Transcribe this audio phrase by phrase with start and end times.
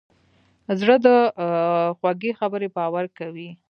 [0.79, 1.07] زړه د
[1.97, 3.49] خوږې خبرې باور کوي.